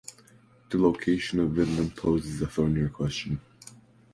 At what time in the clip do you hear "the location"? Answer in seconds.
0.71-1.39